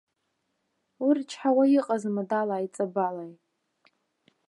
Уи 1.03 1.11
рычҳауа 1.17 1.63
иҟазма 1.77 2.23
далааи 2.29 2.67
ҵабалааи. 2.73 3.33